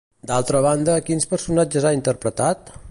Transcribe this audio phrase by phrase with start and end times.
[0.29, 2.77] D'altra banda, quins personatges ha interpretat?